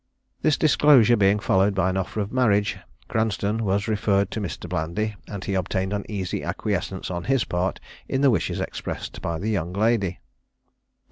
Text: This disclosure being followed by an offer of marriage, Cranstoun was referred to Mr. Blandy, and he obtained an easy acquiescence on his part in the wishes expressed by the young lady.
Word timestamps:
This 0.41 0.57
disclosure 0.57 1.15
being 1.15 1.37
followed 1.37 1.75
by 1.75 1.91
an 1.91 1.95
offer 1.95 2.21
of 2.21 2.31
marriage, 2.33 2.75
Cranstoun 3.07 3.59
was 3.63 3.87
referred 3.87 4.31
to 4.31 4.41
Mr. 4.41 4.67
Blandy, 4.67 5.13
and 5.27 5.43
he 5.45 5.53
obtained 5.53 5.93
an 5.93 6.05
easy 6.09 6.43
acquiescence 6.43 7.11
on 7.11 7.25
his 7.25 7.43
part 7.43 7.79
in 8.09 8.21
the 8.21 8.31
wishes 8.31 8.59
expressed 8.59 9.21
by 9.21 9.37
the 9.37 9.51
young 9.51 9.73
lady. 9.73 10.17